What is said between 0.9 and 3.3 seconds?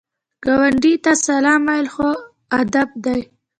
ته سلام ویل ښو ادب دی